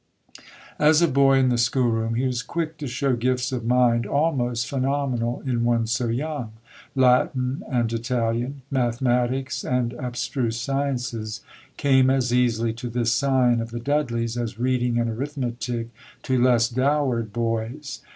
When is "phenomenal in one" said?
4.67-5.85